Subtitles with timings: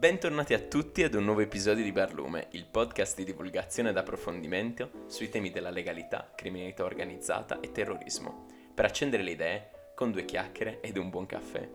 [0.00, 5.04] Bentornati a tutti ad un nuovo episodio di Barlume, il podcast di divulgazione ed approfondimento
[5.08, 10.80] sui temi della legalità, criminalità organizzata e terrorismo, per accendere le idee con due chiacchiere
[10.80, 11.68] ed un buon caffè.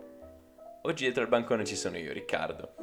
[0.81, 2.73] Oggi dietro al bancone ci sono io, Riccardo,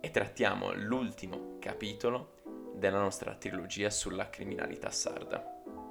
[0.00, 5.44] e trattiamo l'ultimo capitolo della nostra trilogia sulla criminalità sarda.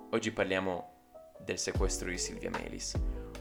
[0.09, 3.00] Oggi parliamo del sequestro di Silvia Melis,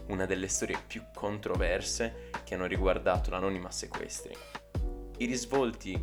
[0.09, 4.37] una delle storie più controverse che hanno riguardato l'anonima sequestri
[5.21, 5.93] i risvolti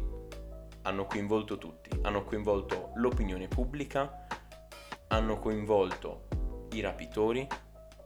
[0.83, 4.27] hanno coinvolto tutti, hanno coinvolto l'opinione pubblica,
[5.09, 6.29] hanno coinvolto
[6.71, 7.45] i rapitori,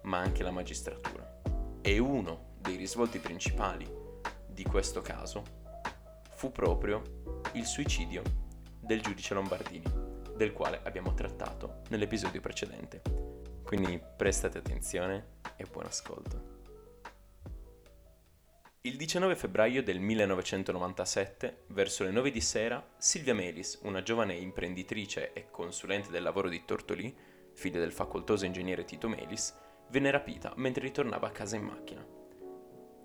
[0.04, 1.40] ma anche la magistratura.
[1.82, 3.86] E uno dei risvolti principali
[4.46, 5.42] di questo caso
[6.30, 7.02] fu proprio
[7.52, 8.22] il suicidio
[8.80, 9.84] del giudice Lombardini,
[10.34, 13.02] del quale abbiamo trattato nell'episodio precedente.
[13.62, 16.41] Quindi prestate attenzione e buon ascolto.
[18.84, 25.32] Il 19 febbraio del 1997, verso le 9 di sera, Silvia Melis, una giovane imprenditrice
[25.34, 27.16] e consulente del lavoro di Tortolì,
[27.52, 29.56] figlia del facoltoso ingegnere Tito Melis,
[29.90, 32.04] venne rapita mentre ritornava a casa in macchina.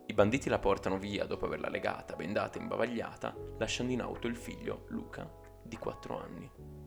[0.07, 4.35] I banditi la portano via dopo averla legata, bendata e imbavagliata, lasciando in auto il
[4.35, 5.31] figlio, Luca,
[5.61, 6.86] di 4 anni.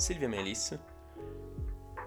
[0.00, 0.78] Silvia Melis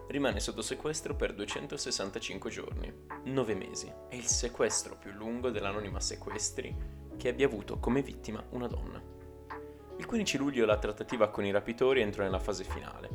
[0.07, 2.91] rimane sotto sequestro per 265 giorni,
[3.25, 3.93] 9 mesi.
[4.09, 6.75] È il sequestro più lungo dell'anonima sequestri
[7.15, 8.99] che abbia avuto come vittima una donna.
[9.97, 13.09] Il 15 luglio la trattativa con i rapitori entrò nella fase finale,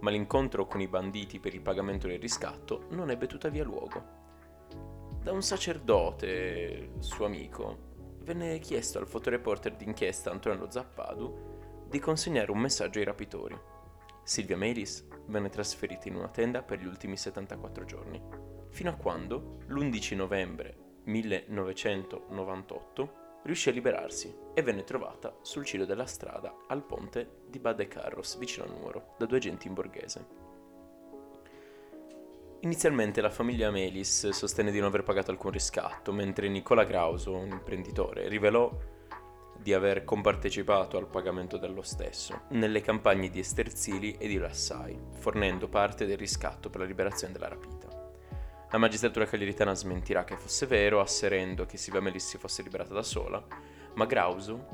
[0.00, 4.04] ma l'incontro con i banditi per il pagamento del riscatto non ebbe tuttavia luogo.
[5.22, 12.58] Da un sacerdote, suo amico, venne chiesto al fotoreporter d'inchiesta Antonello Zappadu di consegnare un
[12.58, 13.73] messaggio ai rapitori.
[14.24, 18.20] Silvia Melis venne trasferita in una tenda per gli ultimi 74 giorni,
[18.70, 26.06] fino a quando, l'11 novembre 1998, riuscì a liberarsi e venne trovata sul ciglio della
[26.06, 30.26] strada al ponte di Bade Carros, vicino a Nuoro, da due agenti in borghese.
[32.60, 37.50] Inizialmente la famiglia Melis sostenne di non aver pagato alcun riscatto, mentre Nicola Grauso, un
[37.50, 38.74] imprenditore, rivelò
[39.64, 45.68] di aver compartecipato al pagamento dello stesso nelle campagne di Esterzili e di Lassai, fornendo
[45.68, 47.88] parte del riscatto per la liberazione della rapita.
[48.70, 53.02] La magistratura cagliaritana smentirà che fosse vero, asserendo che Silvia Melis si fosse liberata da
[53.02, 53.42] sola,
[53.94, 54.66] ma Grauso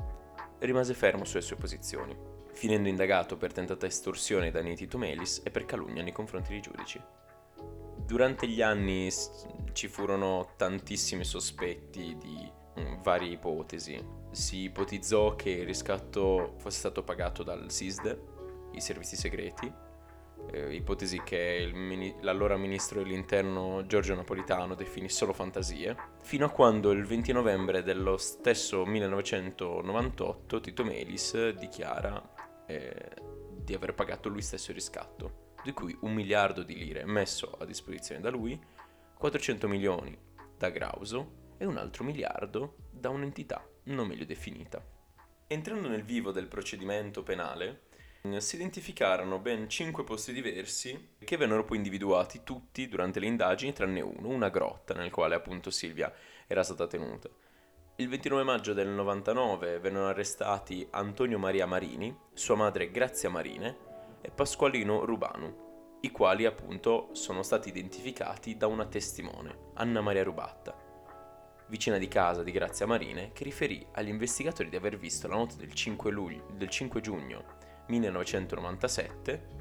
[0.59, 2.13] rimase fermo sulle sue posizioni,
[2.51, 7.01] finendo indagato per tentata estorsione di Tito Melis e per calunnia nei confronti dei giudici.
[8.05, 9.09] Durante gli anni
[9.71, 12.59] ci furono tantissimi sospetti di
[13.01, 14.01] varie ipotesi,
[14.31, 18.19] si ipotizzò che il riscatto fosse stato pagato dal SISD,
[18.73, 19.71] i servizi segreti,
[20.51, 26.91] eh, ipotesi che mini- l'allora ministro dell'interno Giorgio Napolitano definì solo fantasie, fino a quando
[26.91, 32.21] il 20 novembre dello stesso 1998 Tito Melis dichiara
[32.65, 33.11] eh,
[33.63, 37.65] di aver pagato lui stesso il riscatto, di cui un miliardo di lire messo a
[37.65, 38.59] disposizione da lui,
[39.17, 40.17] 400 milioni
[40.57, 44.83] da Grauso e un altro miliardo da un'entità non meglio definita.
[45.45, 47.89] Entrando nel vivo del procedimento penale,
[48.37, 54.01] si identificarono ben cinque posti diversi che vennero poi individuati tutti durante le indagini tranne
[54.01, 56.11] uno, una grotta nel quale appunto Silvia
[56.47, 57.29] era stata tenuta.
[57.97, 63.77] Il 29 maggio del 99 vennero arrestati Antonio Maria Marini, sua madre Grazia Marine
[64.21, 70.80] e Pasqualino Rubanu, i quali appunto sono stati identificati da una testimone, Anna Maria Rubatta
[71.71, 75.55] vicina di casa di Grazia Marine, che riferì agli investigatori di aver visto la notte
[75.55, 77.43] del 5, luglio, del 5 giugno
[77.87, 79.59] 1997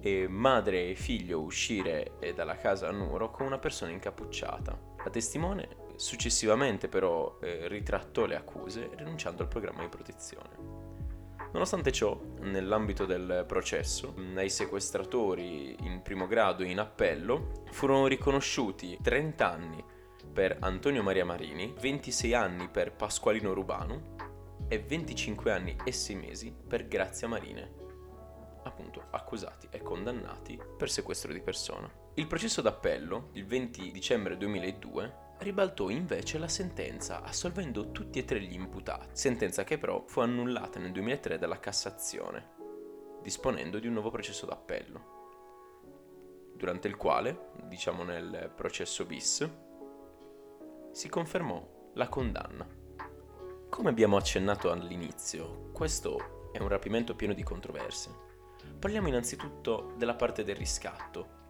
[0.00, 4.76] e madre e figlio uscire dalla casa a Nuoro con una persona incappucciata.
[5.04, 10.90] La testimone successivamente però eh, ritrattò le accuse rinunciando al programma di protezione.
[11.52, 18.98] Nonostante ciò, nell'ambito del processo, ai sequestratori in primo grado e in appello furono riconosciuti
[19.00, 19.84] 30 anni
[20.32, 24.16] per Antonio Maria Marini, 26 anni per Pasqualino Rubanu
[24.66, 27.70] e 25 anni e 6 mesi per Grazia Marine,
[28.62, 31.90] appunto accusati e condannati per sequestro di persona.
[32.14, 38.40] Il processo d'appello, il 20 dicembre 2002, ribaltò invece la sentenza assolvendo tutti e tre
[38.40, 42.52] gli imputati, sentenza che però fu annullata nel 2003 dalla Cassazione,
[43.20, 45.20] disponendo di un nuovo processo d'appello,
[46.54, 49.48] durante il quale, diciamo nel processo bis,
[50.92, 52.66] si confermò la condanna.
[53.70, 58.12] Come abbiamo accennato all'inizio, questo è un rapimento pieno di controversie.
[58.78, 61.40] Parliamo innanzitutto della parte del riscatto.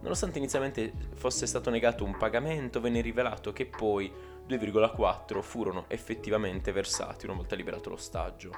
[0.00, 4.12] Nonostante inizialmente fosse stato negato un pagamento, venne rivelato che poi
[4.46, 8.52] 2,4 furono effettivamente versati una volta liberato l'ostaggio.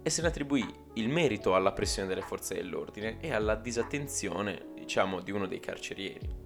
[0.00, 0.64] E se ne attribuì
[0.94, 6.43] il merito alla pressione delle forze dell'ordine e alla disattenzione, diciamo, di uno dei carcerieri.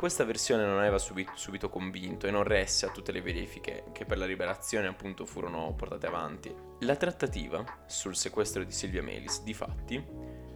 [0.00, 4.06] Questa versione non aveva subito, subito, convinto e non resse a tutte le verifiche che
[4.06, 6.50] per la liberazione appunto furono portate avanti.
[6.78, 10.02] La trattativa sul sequestro di Silvia Melis, di fatti,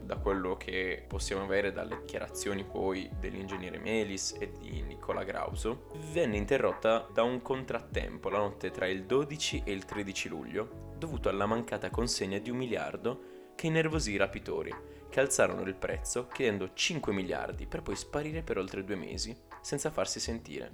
[0.00, 6.38] da quello che possiamo avere dalle dichiarazioni poi dell'ingegnere Melis e di Nicola Grauso, venne
[6.38, 11.44] interrotta da un contrattempo la notte tra il 12 e il 13 luglio, dovuto alla
[11.44, 14.74] mancata consegna di un miliardo che innervosì i rapitori,
[15.14, 19.92] che alzarono il prezzo chiedendo 5 miliardi per poi sparire per oltre due mesi senza
[19.92, 20.72] farsi sentire.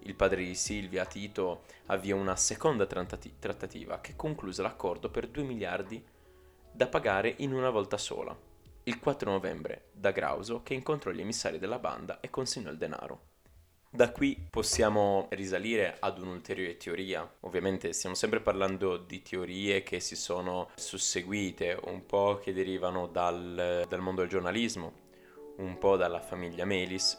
[0.00, 6.04] Il padre di Silvia, Tito, avviò una seconda trattativa che concluse l'accordo per 2 miliardi
[6.70, 8.38] da pagare in una volta sola,
[8.82, 13.27] il 4 novembre, da Grauso che incontrò gli emissari della banda e consegnò il denaro.
[13.90, 17.26] Da qui possiamo risalire ad un'ulteriore teoria.
[17.40, 23.86] Ovviamente stiamo sempre parlando di teorie che si sono susseguite, un po' che derivano dal,
[23.88, 24.92] dal mondo del giornalismo,
[25.56, 27.18] un po' dalla famiglia Melis,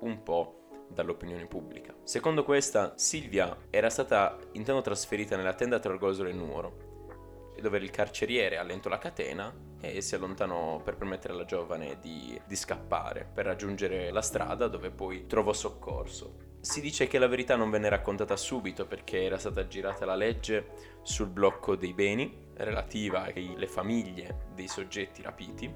[0.00, 1.94] un po' dall'opinione pubblica.
[2.02, 7.90] Secondo questa, Silvia era stata intanto trasferita nella tenda tra Orgosolo e Nuoro, dove il
[7.90, 13.46] carceriere allentò la catena e si allontanò per permettere alla giovane di, di scappare, per
[13.46, 16.50] raggiungere la strada dove poi trovò soccorso.
[16.60, 21.00] Si dice che la verità non venne raccontata subito perché era stata girata la legge
[21.02, 25.74] sul blocco dei beni relativa alle famiglie dei soggetti rapiti.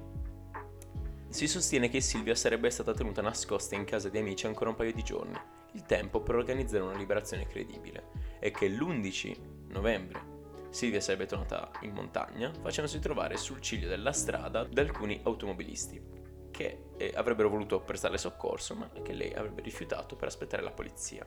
[1.27, 4.93] Si sostiene che Silvia sarebbe stata tenuta nascosta in casa di amici ancora un paio
[4.93, 5.37] di giorni,
[5.73, 8.05] il tempo per organizzare una liberazione credibile,
[8.39, 9.35] e che l'11
[9.67, 10.36] novembre
[10.69, 16.17] Silvia sarebbe tornata in montagna, facendosi trovare sul ciglio della strada da alcuni automobilisti
[16.51, 21.25] che eh, avrebbero voluto prestarle soccorso, ma che lei avrebbe rifiutato per aspettare la polizia.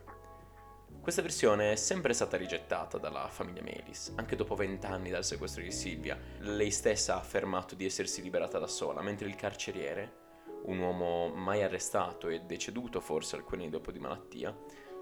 [1.00, 5.70] Questa versione è sempre stata rigettata dalla famiglia Melis, anche dopo vent'anni dal sequestro di
[5.70, 6.18] Silvia.
[6.40, 10.18] Lei stessa ha affermato di essersi liberata da sola, mentre il carceriere,
[10.64, 14.54] un uomo mai arrestato e deceduto forse alcuni anni dopo di malattia,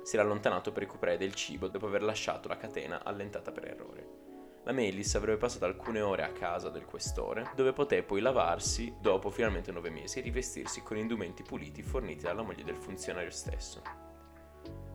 [0.02, 4.27] si era allontanato per recuperare del cibo dopo aver lasciato la catena allentata per errore.
[4.68, 9.30] La Melis avrebbe passato alcune ore a casa del questore, dove poté poi lavarsi dopo
[9.30, 13.80] finalmente nove mesi e rivestirsi con indumenti puliti forniti dalla moglie del funzionario stesso.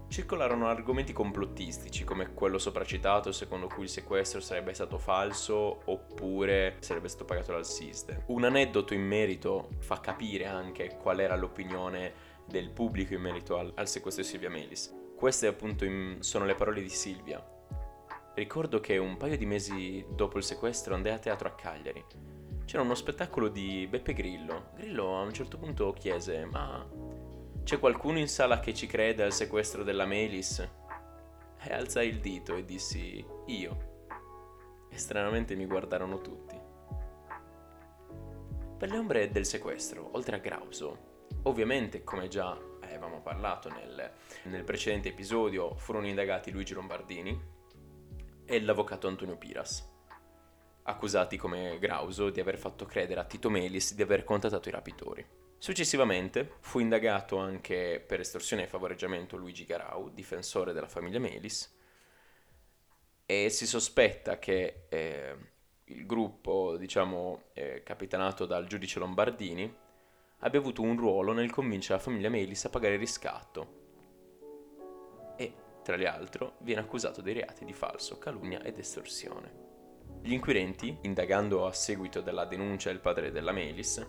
[0.10, 7.08] Circolarono argomenti complottistici come quello sopracitato secondo cui il sequestro sarebbe stato falso oppure sarebbe
[7.08, 8.26] stato pagato dal SISDE.
[8.28, 12.14] Un aneddoto in merito fa capire anche qual era l'opinione
[12.46, 14.94] del pubblico in merito al, al sequestro di Silvia Melis.
[15.16, 17.44] Queste appunto in, sono le parole di Silvia,
[18.36, 22.04] Ricordo che un paio di mesi dopo il sequestro andai a teatro a Cagliari.
[22.66, 24.72] C'era uno spettacolo di Beppe Grillo.
[24.76, 26.84] Grillo a un certo punto chiese: Ma
[27.64, 30.68] c'è qualcuno in sala che ci crede al sequestro della Melis?
[31.62, 33.92] E alzai il dito e dissi: Io.
[34.90, 36.60] E stranamente mi guardarono tutti.
[38.80, 44.12] Per le ombre del sequestro, oltre a Grauso, ovviamente, come già avevamo parlato nel,
[44.46, 47.53] nel precedente episodio, furono indagati Luigi Lombardini,
[48.46, 49.90] e l'avvocato Antonio Piras,
[50.84, 55.26] accusati come Grauso di aver fatto credere a Tito Melis di aver contattato i rapitori.
[55.58, 61.74] Successivamente fu indagato anche per estorsione e favoreggiamento Luigi Garau, difensore della famiglia Melis,
[63.26, 65.38] e si sospetta che eh,
[65.86, 69.74] il gruppo, diciamo, eh, capitanato dal giudice Lombardini,
[70.40, 73.83] abbia avuto un ruolo nel convincere la famiglia Melis a pagare il riscatto
[75.84, 79.52] tra l'altro, viene accusato dei reati di falso, calunnia ed estorsione.
[80.22, 84.06] Gli inquirenti, indagando a seguito della denuncia del padre della Melis,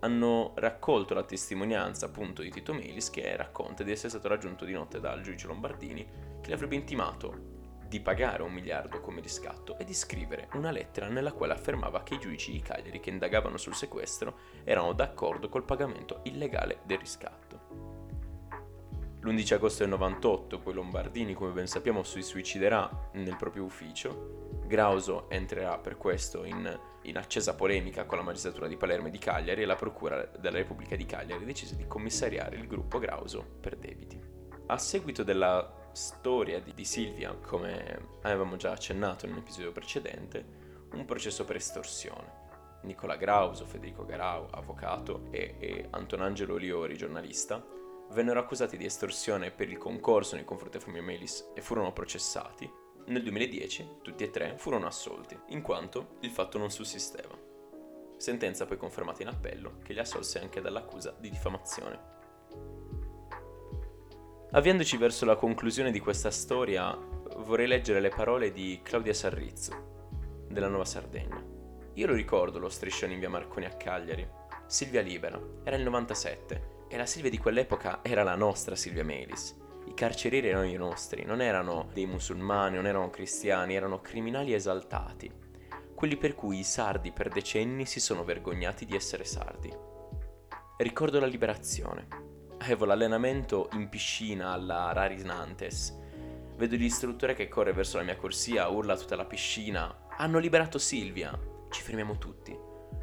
[0.00, 4.72] hanno raccolto la testimonianza appunto di Tito Melis che racconta di essere stato raggiunto di
[4.72, 6.04] notte dal giudice Lombardini
[6.42, 7.52] che le avrebbe intimato
[7.86, 12.14] di pagare un miliardo come riscatto e di scrivere una lettera nella quale affermava che
[12.14, 17.43] i giudici di Cagliari che indagavano sul sequestro erano d'accordo col pagamento illegale del riscatto.
[19.24, 24.60] L'11 agosto del 98 poi Lombardini, come ben sappiamo, si suiciderà nel proprio ufficio.
[24.66, 29.16] Grauso entrerà per questo in, in, accesa polemica con la magistratura di Palermo e di
[29.16, 33.76] Cagliari e la Procura della Repubblica di Cagliari decise di commissariare il gruppo Grauso per
[33.76, 34.20] debiti.
[34.66, 40.44] A seguito della storia di, di Silvia, come avevamo già accennato in un episodio precedente,
[40.92, 42.42] un processo per estorsione.
[42.82, 47.64] Nicola Grauso, Federico Garau, avvocato, e, e Antonangelo Liori, giornalista,
[48.12, 52.70] vennero accusati di estorsione per il concorso nei confronti della famiglia Melis e furono processati.
[53.06, 57.52] Nel 2010 tutti e tre furono assolti, in quanto il fatto non sussisteva.
[58.16, 62.12] sentenza poi confermata in appello che li assolse anche dall'accusa di diffamazione.
[64.52, 66.96] Avviandoci verso la conclusione di questa storia,
[67.38, 71.42] vorrei leggere le parole di Claudia Sarrizzo, della Nuova Sardegna.
[71.94, 74.26] Io lo ricordo lo striscione in via Marconi a Cagliari.
[74.66, 79.52] Silvia Libera, era il 97, e la Silvia di quell'epoca era la nostra Silvia Melis.
[79.86, 85.28] I carcerieri erano i nostri, non erano dei musulmani, non erano cristiani, erano criminali esaltati.
[85.92, 89.76] Quelli per cui i sardi per decenni si sono vergognati di essere sardi.
[90.76, 92.06] Ricordo la liberazione,
[92.58, 95.98] avevo l'allenamento in piscina alla Raris Nantes.
[96.56, 100.06] Vedo l'istruttore che corre verso la mia corsia, urla tutta la piscina.
[100.16, 101.36] Hanno liberato Silvia!
[101.70, 102.56] Ci fermiamo tutti.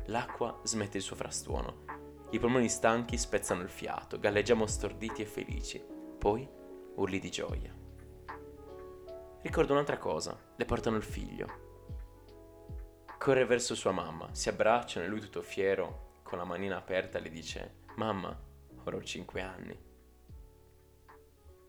[0.06, 1.91] L'acqua smette il suo frastuono.
[2.34, 5.84] I polmoni stanchi spezzano il fiato, galleggiamo storditi e felici.
[6.18, 6.48] Poi
[6.96, 7.76] urli di gioia.
[9.42, 11.70] Ricordo un'altra cosa, le portano il figlio.
[13.18, 17.30] Corre verso sua mamma, si abbracciano e lui tutto fiero, con la manina aperta, le
[17.30, 18.40] dice, Mamma,
[18.86, 19.78] ora ho 5 anni.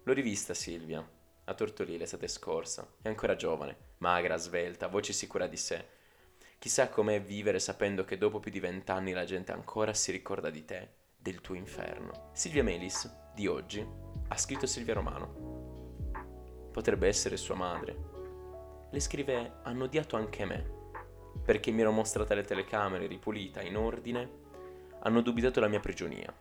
[0.05, 1.05] L'ho rivista Silvia,
[1.45, 5.89] a Tortolì l'estate scorsa, è ancora giovane, magra, svelta, voce sicura di sé.
[6.63, 10.65] Chissà com'è vivere sapendo che dopo più di vent'anni la gente ancora si ricorda di
[10.65, 12.31] te, del tuo inferno.
[12.35, 13.85] Silvia Melis, di oggi,
[14.29, 16.71] ha scritto Silvia Romano.
[16.71, 17.97] Potrebbe essere sua madre.
[18.93, 20.65] Le scrive hanno odiato anche me,
[21.45, 24.31] perché mi ero mostrata le telecamere ripulita, in ordine,
[25.01, 26.33] hanno dubitato la mia prigionia.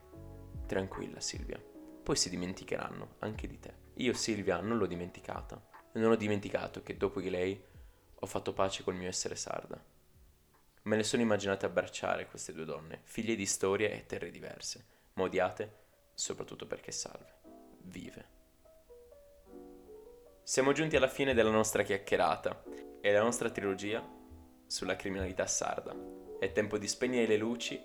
[0.68, 1.60] Tranquilla Silvia,
[2.04, 3.74] poi si dimenticheranno anche di te.
[3.96, 5.60] Io Silvia non l'ho dimenticata
[5.94, 7.60] non ho dimenticato che dopo di lei
[8.14, 9.91] ho fatto pace col mio essere sarda.
[10.84, 15.24] Me le sono immaginate abbracciare queste due donne, figlie di storie e terre diverse, ma
[15.24, 15.80] odiate
[16.14, 17.34] soprattutto perché salve,
[17.82, 18.26] vive.
[20.42, 22.64] Siamo giunti alla fine della nostra chiacchierata
[23.00, 24.04] e della nostra trilogia
[24.66, 25.96] sulla criminalità sarda.
[26.40, 27.80] È tempo di spegnere le luci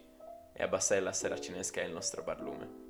[0.52, 2.85] e abbassare la sera cinesca il nostro barlume.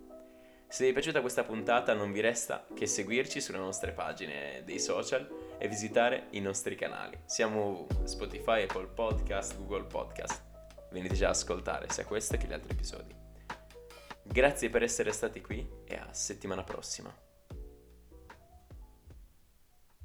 [0.68, 4.80] Se vi è piaciuta questa puntata non vi resta che seguirci sulle nostre pagine dei
[4.80, 7.18] social e visitare i nostri canali.
[7.24, 10.42] Siamo Spotify, Apple Podcast, Google Podcast.
[10.90, 13.14] Venite già a ascoltare sia questo che gli altri episodi.
[14.22, 17.25] Grazie per essere stati qui e a settimana prossima.